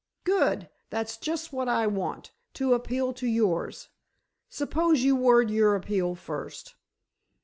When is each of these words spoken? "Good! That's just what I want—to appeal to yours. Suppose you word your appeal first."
"Good! 0.23 0.67
That's 0.89 1.15
just 1.15 1.53
what 1.53 1.69
I 1.69 1.85
want—to 1.85 2.73
appeal 2.73 3.13
to 3.13 3.27
yours. 3.27 3.89
Suppose 4.49 5.03
you 5.03 5.15
word 5.15 5.51
your 5.51 5.75
appeal 5.75 6.15
first." 6.15 6.73